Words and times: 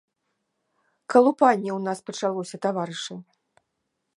Калупанне 1.15 1.69
ў 1.73 1.77
нас 1.89 1.99
пачалося, 2.07 2.55
таварышы! 2.65 3.15